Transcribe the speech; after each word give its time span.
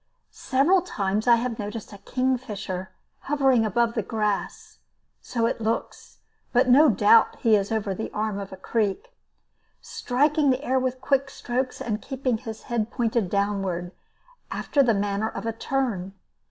Several 0.31 0.81
times 0.81 1.27
I 1.27 1.35
have 1.35 1.59
noticed 1.59 1.93
a 1.93 1.99
kingfisher 1.99 2.89
hovering 3.19 3.63
above 3.63 3.93
the 3.93 4.01
grass 4.01 4.79
(so 5.21 5.45
it 5.45 5.61
looks, 5.61 6.17
but 6.51 6.67
no 6.67 6.89
doubt 6.89 7.35
he 7.41 7.55
is 7.55 7.71
over 7.71 7.91
an 7.91 8.09
arm 8.11 8.39
of 8.39 8.49
the 8.49 8.57
creek), 8.57 9.13
striking 9.79 10.49
the 10.49 10.63
air 10.63 10.79
with 10.79 11.01
quick 11.01 11.29
strokes, 11.29 11.79
and 11.79 12.01
keeping 12.01 12.39
his 12.39 12.63
head 12.63 12.89
pointed 12.89 13.29
downward, 13.29 13.91
after 14.49 14.81
the 14.81 14.95
manner 14.95 15.29
of 15.29 15.45
a 15.45 15.53
tern. 15.53 16.13